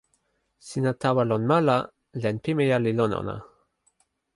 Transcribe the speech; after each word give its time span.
sina 0.67 0.91
tawa 1.01 1.21
lon 1.29 1.43
ma 1.49 1.57
la, 1.67 1.77
len 2.21 2.35
pimeja 2.43 2.77
li 2.81 2.91
lon 2.99 3.11
ona. 3.21 3.35